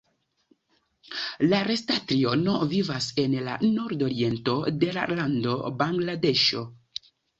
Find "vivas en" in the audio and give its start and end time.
2.71-3.35